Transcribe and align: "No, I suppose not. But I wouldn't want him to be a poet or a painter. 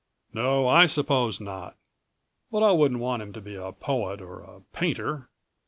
"No, 0.33 0.67
I 0.67 0.87
suppose 0.87 1.39
not. 1.39 1.77
But 2.51 2.63
I 2.63 2.71
wouldn't 2.71 2.99
want 3.01 3.21
him 3.21 3.33
to 3.33 3.39
be 3.39 3.53
a 3.53 3.71
poet 3.71 4.19
or 4.19 4.39
a 4.41 4.61
painter. 4.75 5.29